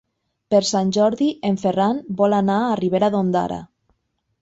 [0.55, 3.65] Per Sant Jordi en Ferran vol anar a Ribera d'Ondara.